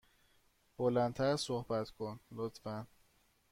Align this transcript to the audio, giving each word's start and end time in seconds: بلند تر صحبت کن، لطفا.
بلند 0.77 1.13
تر 1.13 1.35
صحبت 1.37 1.89
کن، 1.89 2.19
لطفا. 2.31 2.85